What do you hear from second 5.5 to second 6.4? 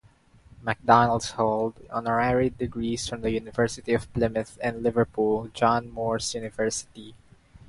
John Moores